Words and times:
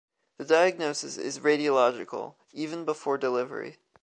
The 0.39 0.45
diagnosis 0.45 1.15
is 1.19 1.41
radiological, 1.41 2.33
even 2.53 2.85
before 2.85 3.19
delivery. 3.19 3.77